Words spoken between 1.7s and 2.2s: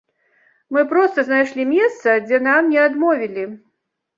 месца,